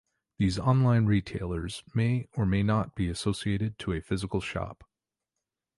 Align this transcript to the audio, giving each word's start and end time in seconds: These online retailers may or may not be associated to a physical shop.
These 0.39 0.57
online 0.57 1.05
retailers 1.05 1.83
may 1.93 2.27
or 2.35 2.43
may 2.47 2.63
not 2.63 2.95
be 2.95 3.07
associated 3.07 3.77
to 3.77 3.93
a 3.93 4.01
physical 4.01 4.41
shop. 4.41 4.83